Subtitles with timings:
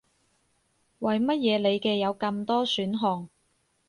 [0.97, 3.29] 為乜嘢你嘅有咁多選項